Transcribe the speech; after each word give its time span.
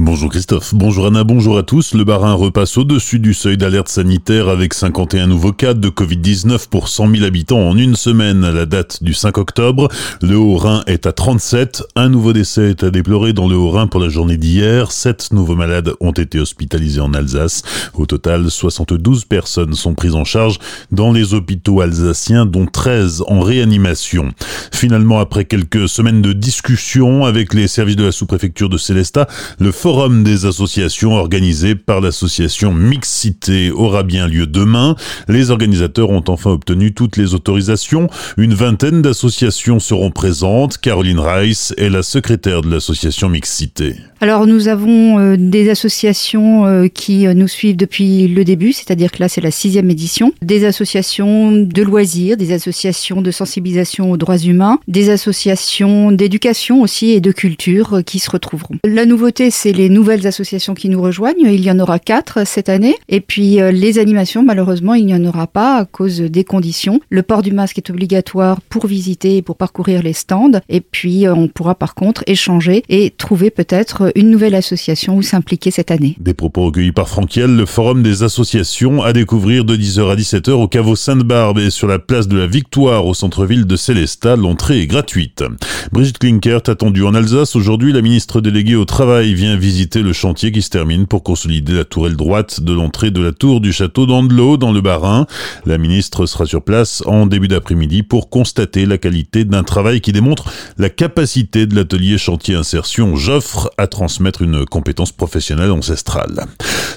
Bonjour 0.00 0.30
Christophe, 0.30 0.76
bonjour 0.76 1.08
Anna, 1.08 1.24
bonjour 1.24 1.58
à 1.58 1.64
tous. 1.64 1.92
Le 1.92 2.04
Bas-Rhin 2.04 2.34
repasse 2.34 2.78
au-dessus 2.78 3.18
du 3.18 3.34
seuil 3.34 3.56
d'alerte 3.56 3.88
sanitaire 3.88 4.46
avec 4.46 4.72
51 4.72 5.26
nouveaux 5.26 5.50
cas 5.50 5.74
de 5.74 5.88
Covid-19 5.88 6.68
pour 6.68 6.86
100 6.86 7.10
000 7.16 7.24
habitants 7.24 7.58
en 7.58 7.76
une 7.76 7.96
semaine 7.96 8.44
à 8.44 8.52
la 8.52 8.64
date 8.64 9.02
du 9.02 9.12
5 9.12 9.36
octobre. 9.38 9.88
Le 10.22 10.36
Haut-Rhin 10.36 10.84
est 10.86 11.06
à 11.06 11.12
37. 11.12 11.82
Un 11.96 12.10
nouveau 12.10 12.32
décès 12.32 12.70
est 12.70 12.84
à 12.84 12.90
déplorer 12.90 13.32
dans 13.32 13.48
le 13.48 13.56
Haut-Rhin 13.56 13.88
pour 13.88 13.98
la 13.98 14.08
journée 14.08 14.36
d'hier. 14.36 14.92
Sept 14.92 15.32
nouveaux 15.32 15.56
malades 15.56 15.90
ont 15.98 16.12
été 16.12 16.38
hospitalisés 16.38 17.00
en 17.00 17.12
Alsace. 17.12 17.64
Au 17.94 18.06
total, 18.06 18.52
72 18.52 19.24
personnes 19.24 19.74
sont 19.74 19.94
prises 19.94 20.14
en 20.14 20.24
charge 20.24 20.60
dans 20.92 21.10
les 21.10 21.34
hôpitaux 21.34 21.80
alsaciens, 21.80 22.46
dont 22.46 22.66
13 22.66 23.24
en 23.26 23.40
réanimation. 23.40 24.30
Finalement, 24.72 25.18
après 25.18 25.44
quelques 25.44 25.88
semaines 25.88 26.22
de 26.22 26.32
discussion 26.32 27.24
avec 27.24 27.52
les 27.52 27.66
services 27.66 27.96
de 27.96 28.04
la 28.04 28.12
sous-préfecture 28.12 28.68
de 28.68 28.78
Célestat, 28.78 29.26
le 29.58 29.72
forum 29.88 30.22
des 30.22 30.44
associations 30.44 31.14
organisé 31.14 31.74
par 31.74 32.02
l'association 32.02 32.74
Mixité 32.74 33.70
aura 33.70 34.02
bien 34.02 34.28
lieu 34.28 34.46
demain. 34.46 34.96
Les 35.28 35.50
organisateurs 35.50 36.10
ont 36.10 36.24
enfin 36.28 36.50
obtenu 36.50 36.92
toutes 36.92 37.16
les 37.16 37.32
autorisations. 37.32 38.10
Une 38.36 38.52
vingtaine 38.52 39.00
d'associations 39.00 39.80
seront 39.80 40.10
présentes. 40.10 40.76
Caroline 40.76 41.20
Rice 41.20 41.72
est 41.78 41.88
la 41.88 42.02
secrétaire 42.02 42.60
de 42.60 42.70
l'association 42.70 43.30
Mixité. 43.30 43.96
Alors 44.20 44.46
nous 44.46 44.66
avons 44.66 45.18
euh, 45.18 45.36
des 45.38 45.70
associations 45.70 46.66
euh, 46.66 46.88
qui 46.88 47.26
euh, 47.26 47.34
nous 47.34 47.46
suivent 47.46 47.76
depuis 47.76 48.26
le 48.26 48.44
début, 48.44 48.72
c'est-à-dire 48.72 49.12
que 49.12 49.20
là 49.20 49.28
c'est 49.28 49.40
la 49.40 49.52
sixième 49.52 49.90
édition. 49.90 50.32
Des 50.42 50.64
associations 50.64 51.52
de 51.52 51.82
loisirs, 51.82 52.36
des 52.36 52.52
associations 52.52 53.22
de 53.22 53.30
sensibilisation 53.30 54.10
aux 54.10 54.16
droits 54.16 54.38
humains, 54.38 54.80
des 54.88 55.10
associations 55.10 56.10
d'éducation 56.10 56.82
aussi 56.82 57.10
et 57.10 57.20
de 57.20 57.30
culture 57.30 58.00
qui 58.04 58.18
se 58.18 58.30
retrouveront. 58.30 58.76
La 58.84 59.06
nouveauté 59.06 59.50
c'est 59.50 59.72
les 59.72 59.88
nouvelles 59.88 60.26
associations 60.26 60.74
qui 60.74 60.88
nous 60.88 61.00
rejoignent. 61.00 61.46
Il 61.46 61.64
y 61.64 61.70
en 61.70 61.78
aura 61.78 61.98
quatre 61.98 62.46
cette 62.46 62.68
année. 62.68 62.96
Et 63.08 63.20
puis 63.20 63.60
euh, 63.60 63.70
les 63.70 63.98
animations, 63.98 64.42
malheureusement, 64.42 64.94
il 64.94 65.06
n'y 65.06 65.14
en 65.14 65.24
aura 65.24 65.46
pas 65.46 65.78
à 65.78 65.84
cause 65.84 66.20
des 66.20 66.44
conditions. 66.44 67.00
Le 67.10 67.22
port 67.22 67.42
du 67.42 67.52
masque 67.52 67.78
est 67.78 67.90
obligatoire 67.90 68.60
pour 68.62 68.86
visiter 68.86 69.36
et 69.36 69.42
pour 69.42 69.56
parcourir 69.56 70.02
les 70.02 70.12
stands. 70.12 70.60
Et 70.68 70.80
puis 70.80 71.26
euh, 71.26 71.34
on 71.34 71.48
pourra 71.48 71.74
par 71.74 71.94
contre 71.94 72.24
échanger 72.26 72.82
et 72.88 73.10
trouver 73.10 73.50
peut-être 73.50 74.07
une 74.14 74.30
nouvelle 74.30 74.54
association 74.54 75.16
où 75.16 75.22
s'impliquer 75.22 75.70
cette 75.70 75.90
année. 75.90 76.16
Des 76.20 76.34
propos 76.34 76.66
recueillis 76.66 76.92
par 76.92 77.08
Franquiel, 77.08 77.56
le 77.56 77.66
forum 77.66 78.02
des 78.02 78.22
associations 78.22 79.02
à 79.02 79.12
découvrir 79.12 79.64
de 79.64 79.76
10h 79.76 80.10
à 80.10 80.16
17h 80.16 80.50
au 80.50 80.68
caveau 80.68 80.96
Sainte-Barbe 80.96 81.58
et 81.58 81.70
sur 81.70 81.86
la 81.86 81.98
place 81.98 82.28
de 82.28 82.36
la 82.36 82.46
Victoire 82.46 83.06
au 83.06 83.14
centre-ville 83.14 83.66
de 83.66 83.76
Célestat. 83.76 84.36
L'entrée 84.36 84.80
est 84.80 84.86
gratuite. 84.86 85.44
Brigitte 85.92 86.18
Klinkert 86.18 86.62
attendue 86.66 87.04
en 87.04 87.14
Alsace. 87.14 87.56
Aujourd'hui, 87.56 87.92
la 87.92 88.02
ministre 88.02 88.40
déléguée 88.40 88.76
au 88.76 88.84
travail 88.84 89.34
vient 89.34 89.56
visiter 89.56 90.02
le 90.02 90.12
chantier 90.12 90.52
qui 90.52 90.62
se 90.62 90.70
termine 90.70 91.06
pour 91.06 91.22
consolider 91.22 91.72
la 91.72 91.84
tourelle 91.84 92.16
droite 92.16 92.60
de 92.60 92.72
l'entrée 92.72 93.10
de 93.10 93.20
la 93.20 93.32
tour 93.32 93.60
du 93.60 93.72
château 93.72 94.06
d'Andelot 94.06 94.56
dans 94.56 94.72
le 94.72 94.80
Bas-Rhin. 94.80 95.26
La 95.66 95.78
ministre 95.78 96.26
sera 96.26 96.46
sur 96.46 96.62
place 96.62 97.02
en 97.06 97.26
début 97.26 97.48
d'après-midi 97.48 98.02
pour 98.02 98.30
constater 98.30 98.86
la 98.86 98.98
qualité 98.98 99.44
d'un 99.44 99.62
travail 99.62 100.00
qui 100.00 100.12
démontre 100.12 100.52
la 100.78 100.90
capacité 100.90 101.66
de 101.66 101.74
l'atelier 101.74 102.18
chantier 102.18 102.54
insertion 102.54 103.16
Joffre 103.16 103.70
à 103.78 103.86
transmettre 103.98 104.42
une 104.42 104.64
compétence 104.64 105.10
professionnelle 105.10 105.72
ancestrale. 105.72 106.46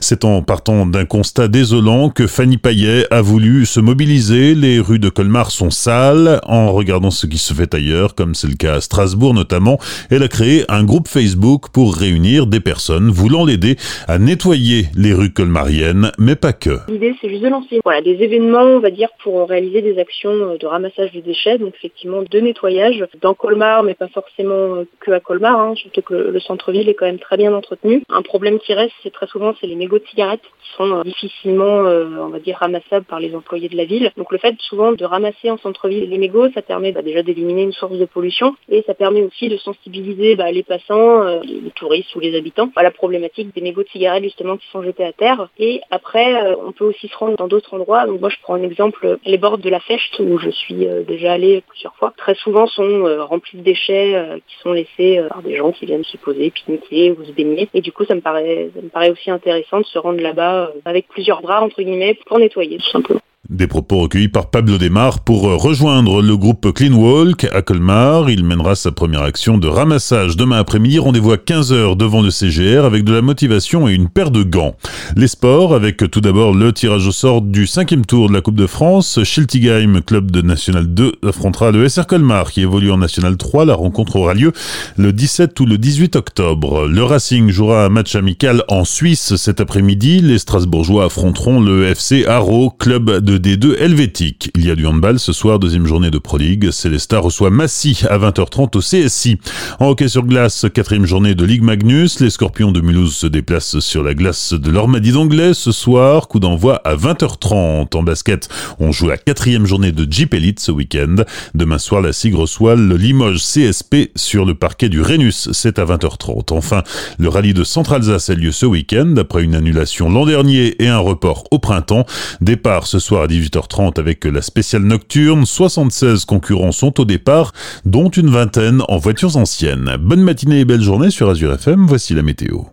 C'est 0.04 0.26
en 0.26 0.42
partant 0.42 0.88
d'un 0.88 1.06
constat 1.06 1.48
désolant 1.48 2.10
que 2.10 2.26
Fanny 2.26 2.58
Payet 2.58 3.06
a 3.12 3.22
voulu 3.22 3.68
se 3.68 3.80
mobiliser. 3.80 4.56
Les 4.56 4.80
rues 4.80 4.98
de 4.98 5.10
Colmar 5.10 5.52
sont 5.52 5.70
sales. 5.70 6.42
En 6.44 6.74
regardant 6.74 7.12
ce 7.12 7.28
qui 7.28 7.38
se 7.38 7.54
fait 7.54 7.74
ailleurs, 7.76 8.16
comme 8.16 8.34
c'est 8.34 8.48
le 8.48 8.56
cas 8.56 8.74
à 8.74 8.82
Strasbourg 8.82 9.36
notamment, 9.36 9.78
elle 10.10 10.24
a 10.24 10.28
créé 10.28 10.66
un 10.70 10.84
groupe 10.84 11.08
Facebook 11.08 11.70
pour 11.72 11.96
réunir 11.96 12.48
des 12.48 12.60
personnes 12.60 13.12
voulant 13.12 13.46
l'aider 13.46 13.76
à 14.08 14.18
nettoyer 14.18 14.86
les 14.98 15.14
rues 15.14 15.32
colmariennes, 15.32 16.12
mais 16.18 16.36
pas 16.36 16.54
que. 16.54 16.80
L'idée, 16.90 17.14
c'est 17.22 17.30
juste 17.30 17.44
de 17.44 17.50
lancer 17.50 17.80
voilà, 17.84 18.02
des 18.02 18.24
événements, 18.24 18.64
on 18.64 18.80
va 18.80 18.90
dire, 18.90 19.10
pour 19.24 19.48
réaliser 19.48 19.84
des 19.84 20.00
actions 20.00 20.32
euh, 20.32 20.58
de 20.58 20.66
ramassage 20.66 21.12
de 21.12 21.22
déchets, 21.22 21.60
donc 21.60 21.76
effectivement 21.78 22.24
de 22.24 22.40
nettoyage 22.40 23.06
dans 23.22 23.36
Colmar, 23.36 23.84
mais 23.84 23.94
pas 23.94 24.08
forcément 24.08 24.76
euh, 24.76 24.88
que 25.00 25.12
à 25.12 25.20
Colmar, 25.20 25.60
hein, 25.60 25.74
surtout 25.76 26.02
que 26.02 26.16
le 26.16 26.40
centre-ville 26.40 26.90
est 26.90 26.96
quand 26.96 27.06
même 27.06 27.20
très 27.20 27.38
bien 27.38 27.54
entretenu. 27.54 28.02
Un 28.10 28.24
problème 28.24 28.58
qui 28.58 28.74
reste, 28.74 28.94
c'est 29.04 29.14
très 29.14 29.28
souvent, 29.28 29.54
c'est 29.62 29.68
les 29.68 29.76
de 30.00 30.06
cigarettes 30.08 30.42
qui 30.42 30.74
sont 30.78 31.00
euh, 31.00 31.04
difficilement, 31.04 31.80
on 31.80 32.30
va 32.30 32.40
dire, 32.40 32.58
ramassables 32.58 33.06
par 33.06 33.20
les 33.20 33.36
employés 33.36 33.70
de 33.70 33.78
la 33.78 33.86
ville. 33.86 34.12
Donc 34.18 34.32
le 34.32 34.38
fait 34.38 34.56
souvent 34.60 34.92
de 34.92 35.06
ramasser 35.06 35.50
en 35.50 35.58
centre-ville 35.58 36.10
les 36.10 36.18
mégots, 36.18 36.50
ça 36.54 36.62
permet 36.62 36.92
bah, 36.92 37.02
déjà 37.02 37.24
d'éliminer 37.24 37.64
une 37.64 37.74
source 37.74 37.98
de 37.98 38.06
pollution 38.06 38.56
et 38.70 38.84
ça 38.84 38.94
permet 38.94 39.24
aussi 39.24 39.50
de 39.50 39.58
sensibiliser 39.58 40.36
bah, 40.36 40.52
les 40.52 40.64
passants, 40.64 41.42
les 41.44 41.72
touristes 41.76 42.16
ou 42.16 42.20
les 42.20 42.38
habitants 42.38 42.70
à 42.76 42.84
la 42.84 42.92
problématique 42.92 43.54
des 43.54 43.62
mégots 43.62 43.84
de 43.84 43.90
cigarettes 43.90 44.24
justement 44.24 44.58
qui 44.58 44.68
sont 44.72 44.84
jetés 44.84 45.06
à 45.06 45.14
terre. 45.14 45.50
Et 45.58 45.82
après, 45.90 46.44
euh, 46.44 46.56
on 46.66 46.72
peut 46.72 46.86
aussi 46.86 47.08
se 47.08 47.18
rendre 47.18 47.38
dans 47.38 47.48
d'autres 47.48 47.74
endroits. 47.74 48.06
Donc 48.06 48.20
moi, 48.20 48.30
je 48.30 48.38
prends 48.42 48.56
un 48.56 48.64
exemple, 48.64 49.18
les 49.26 49.38
bords 49.38 49.58
de 49.58 49.70
la 49.70 49.80
Fechte 49.80 50.20
où 50.20 50.38
je 50.38 50.50
suis 50.50 50.88
euh, 50.88 51.04
déjà 51.04 51.34
allée 51.34 51.64
plusieurs 51.68 51.96
fois. 51.96 52.14
Très 52.18 52.36
souvent 52.36 52.68
sont 52.68 52.84
euh, 52.84 53.24
remplis 53.24 53.60
de 53.60 53.64
déchets 53.64 54.42
qui 54.48 54.56
sont 54.62 54.74
laissés 54.74 55.22
par 55.30 55.42
des 55.42 55.56
gens 55.56 55.72
qui 55.72 55.86
viennent 55.86 56.04
se 56.04 56.18
poser, 56.18 56.52
pique-niquer 56.52 57.12
ou 57.12 57.24
se 57.24 57.32
baigner. 57.32 57.70
Et 57.74 57.82
du 57.82 57.92
coup, 57.92 58.06
ça 58.06 58.16
me 58.16 58.22
paraît, 58.22 58.70
ça 58.76 58.82
me 58.82 58.90
paraît 58.90 59.12
aussi 59.12 59.30
intéressant 59.30 59.81
de 59.82 59.88
se 59.88 60.00
rendre 60.00 60.22
là-bas 60.22 60.72
avec 60.86 61.08
plusieurs 61.08 61.42
bras 61.42 61.62
entre 61.62 61.82
guillemets 61.82 62.18
pour 62.26 62.40
nettoyer 62.40 62.78
tout 62.78 62.90
simplement. 62.90 63.22
Des 63.52 63.68
propos 63.68 64.04
recueillis 64.04 64.30
par 64.30 64.50
Pablo 64.50 64.78
Desmar 64.78 65.26
pour 65.26 65.42
rejoindre 65.42 66.22
le 66.22 66.38
groupe 66.38 66.72
Clean 66.74 66.94
Walk 66.94 67.50
à 67.52 67.62
Colmar. 67.62 68.30
Il 68.30 68.46
mènera 68.46 68.76
sa 68.76 68.94
première 68.94 69.24
action 69.24 69.58
de 69.58 69.68
ramassage 69.68 70.38
demain 70.38 70.58
après-midi. 70.58 71.00
Rendez-vous 71.00 71.34
à 71.34 71.36
15h 71.36 71.98
devant 71.98 72.22
le 72.22 72.32
CGR 72.32 72.86
avec 72.86 73.04
de 73.04 73.12
la 73.12 73.22
motivation 73.22 73.90
et 73.90 73.94
une 73.94 74.08
paire 74.08 74.32
de 74.32 74.44
gants. 74.44 74.78
Les 75.18 75.28
sports 75.28 75.76
avec 75.76 75.98
tout 76.10 76.22
d'abord 76.22 76.54
le 76.54 76.72
tirage 76.72 77.06
au 77.06 77.12
sort 77.12 77.42
du 77.42 77.68
cinquième 77.68 78.06
tour 78.06 78.30
de 78.30 78.34
la 78.34 78.40
Coupe 78.40 78.56
de 78.56 78.68
France. 78.68 79.22
Schiltigheim, 79.22 80.00
club 80.00 80.32
de 80.32 80.42
National 80.42 80.88
2, 80.88 81.12
affrontera 81.28 81.72
le 81.72 81.90
SR 81.90 82.08
Colmar 82.08 82.54
qui 82.54 82.62
évolue 82.62 82.90
en 82.90 83.00
National 83.00 83.36
3. 83.36 83.66
La 83.66 83.76
rencontre 83.76 84.16
aura 84.16 84.34
lieu 84.34 84.54
le 84.96 85.12
17 85.12 85.60
ou 85.60 85.66
le 85.66 85.78
18 85.78 86.16
octobre. 86.16 86.88
Le 86.88 87.04
Racing 87.04 87.50
jouera 87.50 87.84
un 87.84 87.90
match 87.90 88.16
amical 88.16 88.64
en 88.70 88.86
Suisse 88.86 89.36
cet 89.36 89.60
après-midi. 89.60 90.22
Les 90.22 90.38
Strasbourgeois 90.40 91.04
affronteront 91.04 91.60
le 91.60 91.84
FC 91.88 92.24
Haro, 92.26 92.70
club 92.70 93.20
de 93.20 93.41
des 93.42 93.58
deux 93.58 93.76
helvétiques. 93.80 94.52
Il 94.56 94.66
y 94.66 94.72
a 94.72 94.76
du 94.76 94.86
handball 94.86 95.20
ce 95.20 95.34
soir, 95.34 95.60
deuxième 95.60 95.88
journée 95.88 96.12
de 96.12 96.20
Pro 96.20 96.38
League. 96.38 96.70
Reçoit 97.12 97.50
Massy 97.50 98.04
à 98.10 98.18
20h30 98.18 98.78
au 98.78 98.80
CSI. 98.80 99.38
En 99.80 99.90
hockey 99.90 100.08
sur 100.08 100.24
glace, 100.26 100.66
quatrième 100.74 101.06
journée 101.06 101.36
de 101.36 101.44
Ligue 101.44 101.64
Magnus. 101.64 102.20
Les 102.20 102.30
Scorpions 102.30 102.72
de 102.72 102.82
Mulhouse 102.82 103.16
se 103.16 103.28
déplacent 103.28 103.80
sur 103.80 104.04
la 104.04 104.14
glace 104.14 104.54
de 104.54 104.72
l'Ormadie 104.72 105.12
d'Anglais 105.12 105.54
ce 105.54 105.72
soir. 105.72 106.28
Coup 106.28 106.40
d'envoi 106.40 106.76
à 106.86 106.96
20h30. 106.96 107.96
En 107.96 108.04
basket, 108.04 108.48
on 108.80 108.92
joue 108.92 109.08
la 109.08 109.18
quatrième 109.18 109.66
journée 109.66 109.92
de 109.92 110.12
Jeep 110.12 110.34
Elite 110.34 110.60
ce 110.60 110.72
week-end. 110.72 111.18
Demain 111.54 111.80
soir, 111.80 112.02
la 112.02 112.14
SIG 112.14 112.36
reçoit 112.36 112.76
le 112.76 112.96
Limoges 112.96 113.42
CSP 113.44 114.12
sur 114.16 114.46
le 114.46 114.54
parquet 114.54 114.90
du 114.90 115.02
Rhenus. 115.02 115.50
C'est 115.52 115.80
à 115.80 115.86
20h30. 115.86 116.54
Enfin, 116.54 116.84
le 117.18 117.30
rallye 117.30 117.54
de 117.54 117.64
Centre-Alsace 117.64 118.30
a 118.30 118.36
lieu 118.36 118.52
ce 118.52 118.66
week-end 118.66 119.16
après 119.18 119.44
une 119.44 119.56
annulation 119.56 120.10
l'an 120.10 120.26
dernier 120.26 120.82
et 120.84 120.88
un 120.88 121.00
report 121.00 121.46
au 121.52 121.60
printemps. 121.60 122.06
Départ 122.40 122.88
ce 122.88 123.00
soir 123.00 123.24
à 123.24 123.28
18h30 123.32 124.00
avec 124.00 124.26
la 124.26 124.42
spéciale 124.42 124.84
nocturne. 124.84 125.46
76 125.46 126.26
concurrents 126.26 126.72
sont 126.72 127.00
au 127.00 127.06
départ, 127.06 127.54
dont 127.86 128.10
une 128.10 128.30
vingtaine 128.30 128.84
en 128.88 128.98
voitures 128.98 129.38
anciennes. 129.38 129.96
Bonne 130.00 130.22
matinée 130.22 130.60
et 130.60 130.66
belle 130.66 130.82
journée 130.82 131.10
sur 131.10 131.30
Azure 131.30 131.54
FM, 131.54 131.86
voici 131.86 132.14
la 132.14 132.22
météo. 132.22 132.72